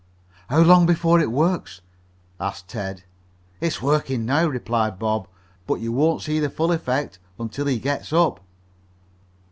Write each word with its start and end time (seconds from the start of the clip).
"How 0.49 0.61
long 0.61 0.87
before 0.87 1.19
it 1.19 1.29
works?" 1.31 1.81
asked 2.39 2.69
Ted. 2.69 3.03
"It's 3.59 3.83
working 3.83 4.25
now," 4.25 4.47
replied 4.47 4.97
Bob, 4.97 5.27
"but 5.67 5.75
you 5.79 5.91
won't 5.91 6.23
see 6.23 6.39
the 6.39 6.49
full 6.49 6.71
effect 6.71 7.19
until 7.37 7.67
he 7.67 7.77
gets 7.77 8.11
up." 8.11 8.39